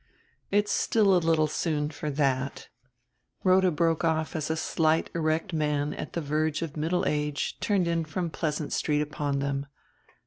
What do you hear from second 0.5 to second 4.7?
still a little soon for that" Rhoda broke off as a